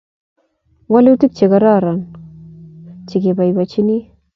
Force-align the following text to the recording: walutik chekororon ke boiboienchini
walutik 0.93 1.31
chekororon 1.37 1.99
ke 3.07 3.17
boiboienchini 3.37 3.97